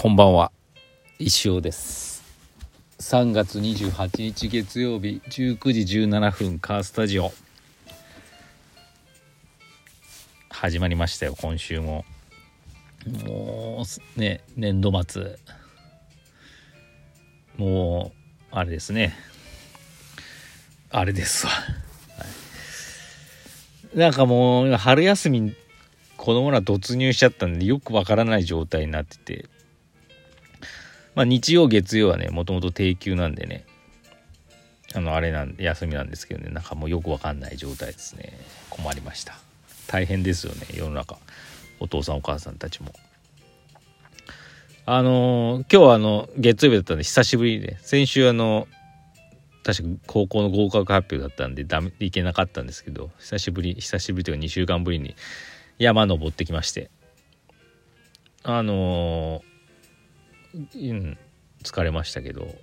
[0.00, 0.52] こんばんは。
[1.18, 2.22] 石尾です。
[3.00, 7.32] 3月28日月曜日19時17分カースタジオ。
[10.50, 12.04] 始まりましたよ今週も。
[13.24, 13.84] も
[14.16, 15.36] うね年度末。
[17.56, 18.12] も
[18.52, 19.16] うあれですね。
[20.90, 21.52] あれですわ、
[23.96, 25.56] なんかもう春休み
[26.16, 29.48] 子供ら突入しちゃったんでよくわからない状態になってて。
[31.18, 33.66] まあ日曜月曜はねもともと定休なんでね。
[34.94, 36.50] あのあれなんで休みなんですけどね。
[36.50, 38.38] なんかもうよくわかんない状態ですね。
[38.70, 39.36] 困りました。
[39.88, 41.18] 大変ですよね世の中。
[41.80, 42.92] お父さんお母さんたちも。
[44.86, 48.68] あのー、今日はあの月曜日だったんで久しぶりで先週あの
[49.64, 55.16] 確か高校の合格発表だったんでダメ行けなかったんですけど久しぶり久しぶりというか2週間ぶりに
[55.78, 56.90] 山登ってきまして。
[58.44, 59.47] あのー、
[60.54, 61.18] うん
[61.62, 62.54] 疲れましたけど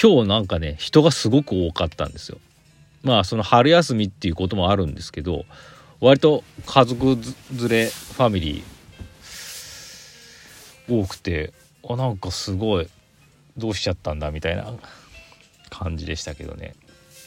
[0.00, 2.38] 今日なんかね人がすごく多かったんですよ。
[3.02, 5.44] まあその春休みっていうこともあるんですけど
[6.00, 11.52] 割と家族連れファミリー多くて
[11.88, 12.88] あなんかすごい
[13.56, 14.72] どうしちゃったんだみたいな
[15.70, 16.74] 感じでしたけどね。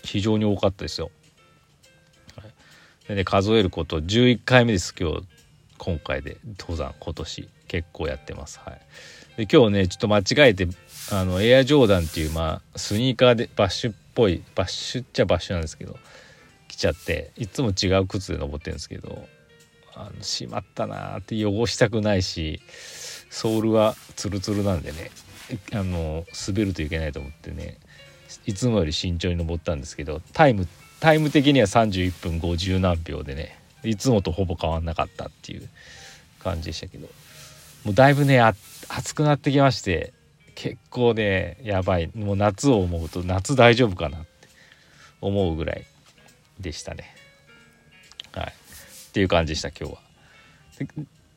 [0.03, 1.11] 非常に多かったですよ。
[3.07, 5.36] でね数えること11回目です今日。
[5.78, 8.59] 今回で登山今年結構やってます。
[8.64, 10.67] はい、で今日ねちょっと間違えて
[11.11, 15.97] あのエアジョーダンっていうまあスニーカーでバッシュっぽいバッシュっちゃバッシュなんですけど
[16.67, 19.25] 来ちゃっていつも違う靴で登ってるんですけど
[19.95, 22.62] あのしまったなーって汚したくないし
[23.30, 25.12] ソールはツルツルなんでね
[25.74, 27.78] あの滑るといけないと思ってね
[28.46, 30.68] いつもより慎重に登ったんですけどタイム
[31.00, 35.69] タイム的には31分50何秒でねいつもとほぼ変わんなかったっていう
[36.43, 37.07] 感じでしたけど。
[37.85, 40.11] もうだいぶね暑くなってきまして
[40.55, 42.11] 結構ねやばい。
[42.15, 44.27] もう夏を思うと夏大丈夫かなって
[45.21, 45.85] 思うぐらい
[46.59, 47.15] でしたね。
[48.33, 48.47] はい。
[48.47, 50.01] っていう感じでした今日は。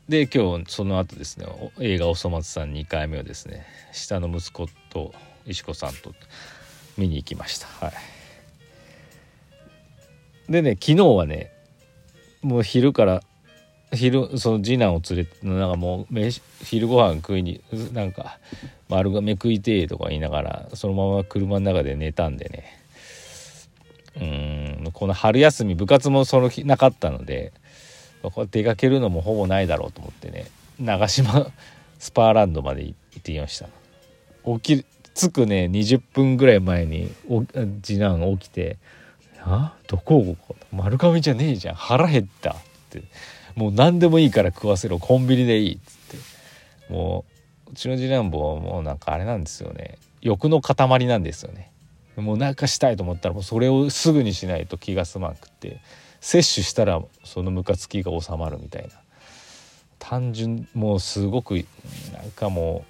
[0.08, 1.46] で今日その後ですね
[1.78, 5.14] 映画「おそ松さん」2回目をですね下の息子と
[5.46, 6.14] 石子さんと
[6.98, 7.68] 見に行きました。
[7.68, 7.92] は
[10.48, 10.52] い。
[10.52, 11.52] でね昨日はね
[12.42, 13.22] もう昼から
[13.92, 17.60] 昼その次男を連れてなんかもう飯昼ご飯食いに
[17.92, 18.38] なんか
[18.88, 22.76] 丸亀食いてえとか言いながらそのまま車の中で寝たんでね。
[24.20, 27.52] うんこの春休み部活もその日なかったので
[28.50, 30.46] 出かけるのもほぼないだろうと思ってね
[30.80, 31.46] 長島
[31.98, 33.66] スパーランドまで行ってきました。
[34.58, 37.12] 起き着くね20分ぐらい前に
[37.82, 38.78] 次男起きて
[39.42, 39.74] 「あ？
[39.86, 40.56] どこここ？
[40.72, 42.54] 丸亀じゃねえじゃん腹減った」っ
[42.90, 43.02] て
[43.56, 44.98] 「もう何でもいいから食わせろ。
[44.98, 45.96] コンビニでいい」っつっ
[46.88, 46.92] て。
[46.92, 47.24] も
[47.66, 49.98] ううちの次男坊はもうなんかあれなんですよね。
[50.20, 51.70] 欲の塊なんですよね。
[52.16, 55.80] もうなんかしたいと思ったらもうそれをすぐにしないと気が済まんくって。
[56.20, 58.88] 摂取したらそのムカつきが収まるみたいな。
[59.98, 61.64] 単純もうすごく
[62.12, 62.84] なんかも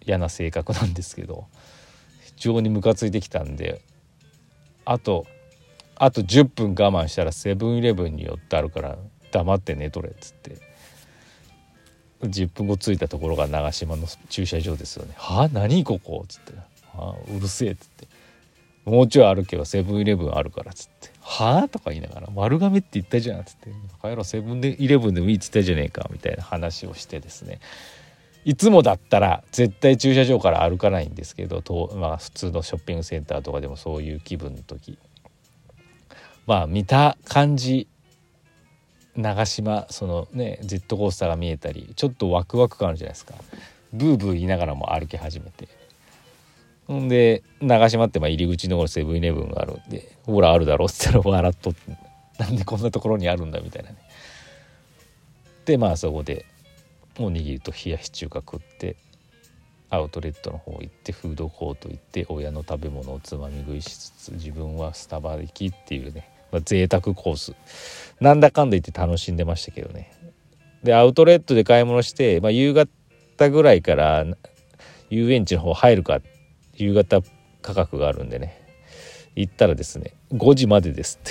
[0.00, 1.46] う嫌な性格なんですけど。
[2.36, 3.80] 非常にムカついてきたんで。
[4.84, 5.26] あと
[6.04, 8.98] あと10分我慢したらセブンイレブンに寄ってあるから
[9.32, 10.74] 黙って寝とれっつって。
[12.22, 15.42] 10分後着いたところが長島の駐車場ですよね「は？
[15.42, 16.54] あ何ここ?」っつって
[16.96, 17.10] 「は？
[17.10, 18.08] あうるせえ」っつって
[18.84, 21.10] 「もうちょい歩けばセブンイレブンあるから」っつって。
[21.20, 21.64] は？
[21.64, 27.60] あとか言いながら「丸亀って言ったじゃん」っつって「帰ろうセブンイレブンでもいいっつったじゃねえか」みたいな話をしてですね。
[28.46, 34.98] いつもだったら絶対駐車場から歩かないんですけどと、まあ、普通のショッピングセンターとかでもそういう気分の時。
[36.46, 37.88] まあ見た感じ
[39.16, 43.34] 長島そのねジェットコースターが見えたりちょっとワクワク感あるじゃないですか。
[43.92, 45.68] ブーブー言いながらも歩き始めて。
[46.86, 51.96] ほんで長島ってまあ入り口のセブンイレブンがあるんでほらあるだろっつったら笑っとって
[52.38, 53.96] なんでこんなところにあるんだみたいなね。
[55.64, 56.44] でまあそこで
[57.18, 58.96] おにぎりと冷やし中華食って
[59.88, 67.54] アウトレットの方行ってフードコート行って親の食べ物をつまみ食いしつつ自分はスタバ行きっていうね、まあ、贅沢コース。
[68.20, 70.12] なんだかんだ言って楽しんでましたけどね。
[70.84, 74.24] でアウトレットで買い物して、まあ、夕方ぐらいから
[75.10, 76.20] 遊園地の方入るか
[76.74, 77.22] 夕方
[77.60, 78.62] 価格があるんでね。
[79.34, 81.26] 行ったらですね5時までですっ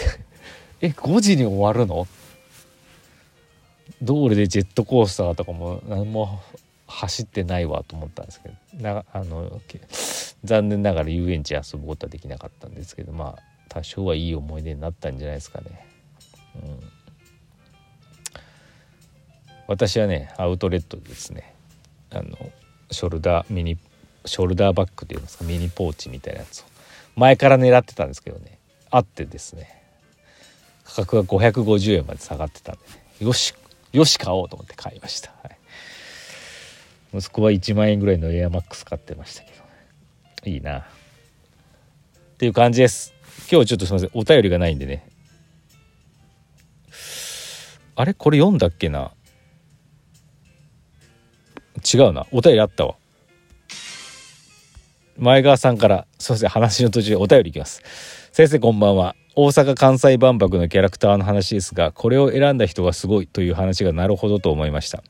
[0.81, 0.87] て。
[0.87, 2.05] え5時に終わるの？
[4.01, 6.41] 道路でジェットコースターとかも何も
[6.87, 8.55] 走ってないわと思ったんですけど。
[8.83, 9.61] なあの
[10.43, 15.87] 残念ながら遊園地遊ぶことはできなかったんですけどまあ多少はいい思い出になったんじゃないですかね。
[16.55, 16.79] うん、
[19.67, 21.55] 私はねアウトレットでですね
[22.11, 22.37] あの
[22.91, 23.77] ショルダーミニ
[24.25, 26.65] ショルダーバッグっていうんですかミニポーチみたいなやつを
[27.15, 28.59] 前から狙ってたんですけどね
[28.91, 29.81] あってですね
[30.85, 33.55] 価格が550円まで下がってたんでねよし
[33.91, 35.57] よし買おうと思って買いました、はい、
[37.17, 39.63] 息子は1万円ぐらいのエアマックス買ってましたけど
[40.49, 40.79] いいな。
[40.79, 40.85] っ
[42.37, 43.12] ていう感じです。
[43.39, 44.09] 今日はちょっとすいません。
[44.13, 45.07] お便りがないんでね。
[47.95, 48.13] あれ？
[48.13, 49.11] これ読んだっけな？
[51.93, 52.25] 違うな。
[52.31, 52.95] お便りあったわ。
[55.17, 56.49] 前川さんからすいません。
[56.49, 57.83] 話の途中でお便りいきます。
[58.31, 59.15] 先生こんばんは。
[59.35, 65.03] 大阪・関西万博のキャラクターの話ですがこれを選んだ人がすごいという話がなるほどと思いました。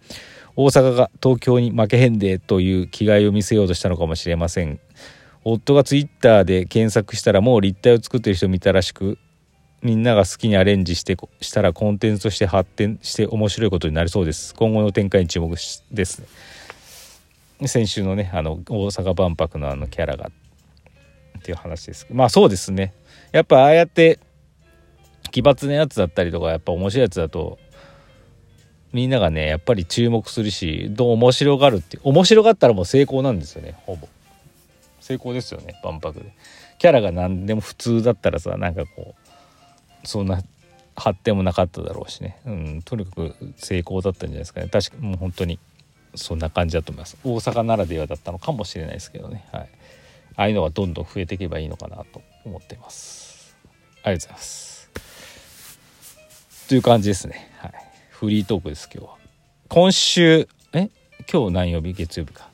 [0.55, 4.79] 大阪が東京に負けへんでという気概を見せようとしたのかもしれません。
[5.45, 9.17] 夫がツイッターで検索したらもう立体を作ってる人見たらしく
[9.81, 14.55] みんなが好きにアレンジしてしたらコンテンツとして発展して面白いことになりそうです。
[14.55, 15.53] 今後の展開に注目
[15.91, 16.23] です。
[17.65, 20.31] 先週のねあの大阪万博のあのキャラが
[21.37, 22.93] っていう話ですまあそうですね。
[23.33, 24.19] やっぱああやって
[25.31, 27.59] 奇抜なやつだったりとかやっぱ面白いやつだと
[28.93, 34.07] みんながねやっぱり注目するしどう面白がるって面白がったらもう成功なんですよねほぼ。
[35.03, 36.33] 成功ですよね万博で。
[36.79, 39.15] キャラが何でも普通だったらさなんかこ
[40.03, 40.41] うそんな
[40.95, 44.69] 発展もなかっただろうしね、うん、とにかく成功だったんじゃないですかね。
[44.69, 45.59] 確かもう本当に
[46.15, 47.17] そんな感じだと思います。
[47.23, 49.45] 大阪ならではだったのかもしれないですけどね。
[49.51, 49.69] はい。
[50.35, 53.55] ああいうのがどんどん増えていけばいいのかなと思っています。
[54.03, 54.89] ありがとうございます。
[56.69, 57.51] という感じですね。
[57.57, 57.73] はい。
[58.09, 59.17] フリートークです今日は。
[59.67, 60.89] 今週え？
[61.31, 61.93] 今日何曜日？
[61.93, 62.49] 月曜日か。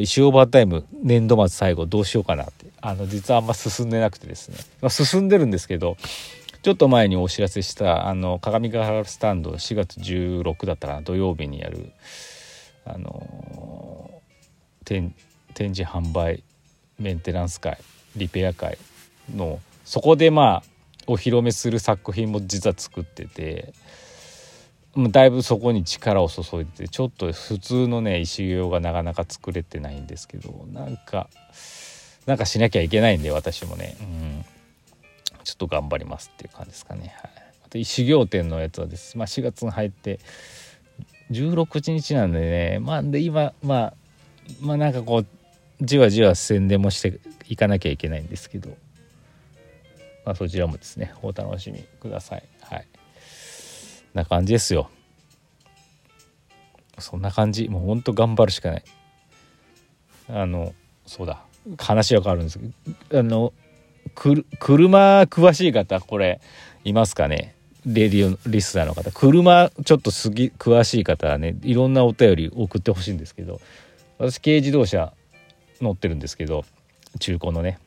[0.00, 2.66] 石オーバータイム年度末最後どうしようかなって。
[2.80, 5.96] あの実はあんま進んでなくてですね、まあ、進んでるんですけど
[6.62, 11.90] ちょっと前にお知らせしたあの鏡ヶ原スタンド4月16だったかな土曜日にやる
[12.84, 14.22] あの
[14.84, 15.14] 展
[15.54, 16.44] 展示販売
[16.98, 17.78] メンテナンス会
[18.14, 18.78] リペア会
[19.34, 20.62] のそこでまあ
[21.08, 23.72] お披露目する作品も実は作ってて
[24.96, 31.28] だいぶそこに力を注いでてちょっと普通のね石行がなかなか作れてないんですけどなんか
[32.24, 34.44] なんかしなきゃいけないんで私もね、うん、
[35.44, 37.14] ちょっと頑張りますっていう感じですかね。
[37.22, 37.32] はい、
[37.66, 40.18] あと石行展のやつはです、まあ、4月に入って
[41.30, 42.78] 16日なんでね。
[42.80, 43.94] まあで今まあ
[44.60, 45.26] まあなんかこう
[45.82, 48.70] じわじわ宣伝もしていかなきゃいけないんですけど、
[50.24, 52.42] まあ、そちらもですねお楽しみください。
[52.62, 52.86] はい。
[54.16, 54.90] な感じですよ。
[56.98, 57.68] そんな感じ。
[57.68, 58.84] もうほんと頑張るしかない。
[60.28, 60.74] あの
[61.06, 61.44] そうだ。
[61.78, 62.66] 話は変わるんですけ
[63.10, 63.52] どあの
[64.14, 66.40] 車詳しい方これ
[66.84, 67.54] いますかね？
[67.84, 69.10] レディオリスナーの方。
[69.12, 73.60] 車ちょっとすぎ詳しい方はねいろんなお便り送ってほしいんですけど
[74.18, 75.12] 私軽自動車
[75.80, 76.64] 乗ってるんですけど
[77.20, 77.78] 中古のね。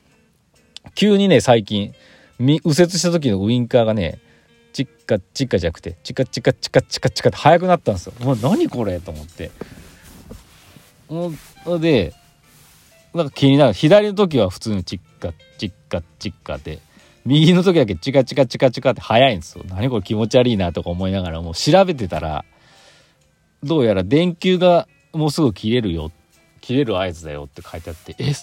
[0.94, 1.94] 急にね最近
[2.38, 4.20] 右折した時のウインカーがね
[4.74, 8.14] チッカチッカじゃなくてチカチカチカチカチカって速くなったんですよ。
[8.20, 9.52] もう何これと思って。
[11.80, 12.14] で
[13.14, 13.74] なんか気になる。
[13.74, 16.80] 左の時は普通のチッカチッカチッカで
[17.26, 19.64] 右の時だけチカチカチカチカって速いんですよ。
[19.68, 22.46] 何これ気持ち悪いなとか思いながらもう調べてたら
[23.64, 26.12] どうやら電球がもうすぐ切れるよ
[26.62, 28.34] 切れる合図だよって書いてあってえ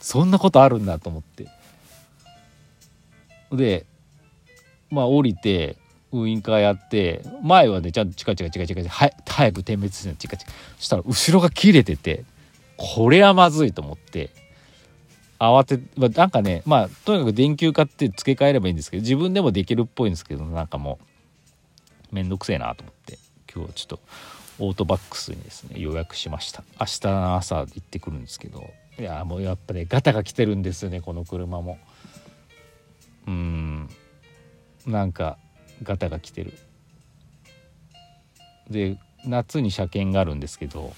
[0.00, 1.48] そんなことあるんだと思って。
[3.52, 3.84] で
[4.92, 5.76] まあ降りて
[6.12, 12.24] ウインカーやって前はねちゃんとチカチカチカチカチカ早く点滅してチカチカそしたら後ろが切れてて
[12.76, 14.30] これはまずいと思って
[15.38, 20.98] 慌て、まあ、なんかねまあとにかく電球買って付け替えればいいんですけど自分でもできるっぽいんですけどなんかも
[22.12, 23.18] うめんどくせえなと思って
[23.52, 24.00] 今日ちょっと
[24.58, 26.62] オートバックスにですね予約しました。
[26.78, 31.78] 明日の朝行ってくるんですけどいやもうやっぱねガタが来てるんですよねこの車も。
[33.26, 33.61] うん。
[34.86, 35.38] なんか
[35.82, 36.52] ガタが来てる。
[38.70, 40.92] で夏に車検があるんですけど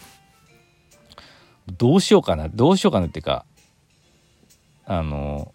[1.79, 3.45] どうしようかなどうしようかなっていうか
[4.87, 5.53] あの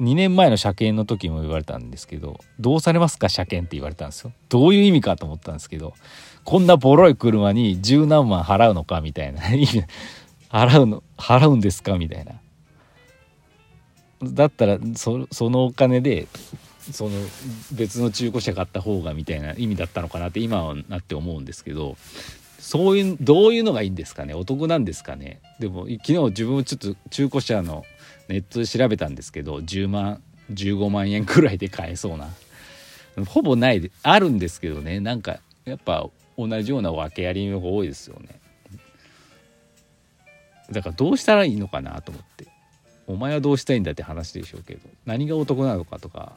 [0.00, 4.32] 2年前の車検の時も言われたんですけど「どうされますか車検」って言われたんですよ。
[4.48, 5.94] どういう意味かと思ったんですけど
[6.42, 9.40] こんなボロい車に十何万払うのかみたいな。
[10.50, 12.34] 払うの払うんですかみたいな。
[14.32, 16.26] だったらそのお金で
[16.90, 17.12] その
[17.72, 21.96] 別の中古車買った方がみたいな意味だったのかなって今はなって思うんですけど
[22.58, 24.34] そういうどういうのがいいんですかね？
[24.34, 25.40] お得なんですかね？
[25.60, 27.84] でも昨日自分もちょっと中古車の
[28.28, 32.28] ネットで調べたんですけど10万15万円くらいで買えそうな。
[33.26, 34.98] ほぼないであるんですけどね。
[35.00, 38.40] なんかやっぱ同じような訳ありのが多いですよね。
[40.70, 42.46] だからどうしたらいいのかなと思って。
[43.06, 46.32] お前はどうしたいんだって話でしょうけど何がお得なのかとか。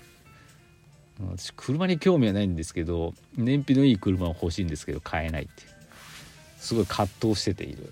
[1.20, 5.70] 私車に興味はないんですけど燃費のいい車を欲しいんですけど買えないっていう。
[6.60, 7.92] すごい葛藤してている、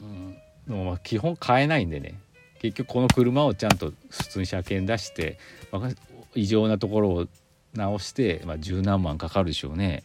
[0.00, 2.18] うん、でもまあ基本買えないんでね。
[2.60, 5.38] 結局この車をちゃんと普通に車検出して、
[5.72, 5.90] まあ、
[6.34, 7.26] 異常なところを
[7.74, 10.04] 直して、まあ、十何万かかるでしょうね。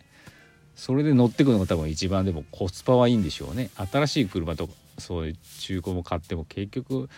[0.76, 3.70] それで乗ってくのが多分一番でもコスパはいいんでしょうね。
[3.76, 7.10] 新しい車とかそういう中古も買っても結局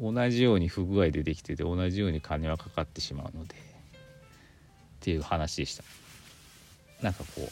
[0.00, 3.58] 同じように不具合でできてて同じように金はかかってしまうのでっ
[5.00, 5.84] ていう話でした。
[7.02, 7.50] なんかこう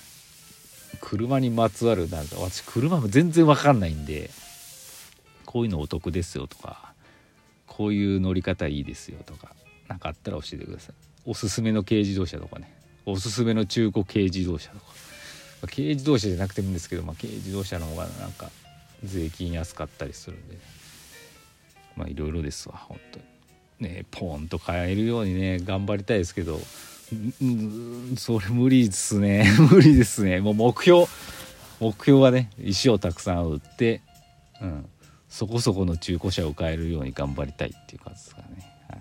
[1.01, 4.31] 車にまつわるなんか私車も全然わかんないんで
[5.45, 6.93] こういうのお得ですよとか
[7.67, 9.55] こういう乗り方いいですよとか
[9.89, 10.95] 何かあったら教えてください。
[11.25, 12.73] おすすめの軽自動車とかね。
[13.05, 14.85] おすすめの中古軽自動車とか、
[15.63, 18.51] まあ、軽自動車じゃなくてもいいんですけど、まあ、軽自動車の方がなんか
[19.05, 20.61] 税金安かったりするんでね。
[21.97, 23.25] まあいろいろですわ本当に
[23.81, 26.61] ねポンと買えるようにね頑張りたいですけど
[28.17, 31.07] それ 無理ですね無理ですねもう目標
[31.81, 34.01] 目標はね石をたくさん売って、
[34.61, 34.87] うん、
[35.29, 38.47] そこそこの中古車を買えるように頑張りたいっていう感じですかね。
[38.89, 39.01] はい、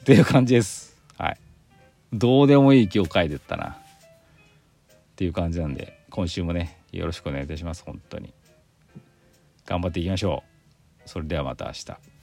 [0.00, 0.96] っていう感じです。
[1.18, 1.38] はい。
[2.12, 3.68] どうでもいい今日書いてったな。
[3.68, 3.76] っ
[5.16, 8.32] ていう感じなんで今週もねよろしくお願いいたします本当に。
[9.66, 10.55] 頑張っていきましょう。
[11.06, 12.15] それではまた明日。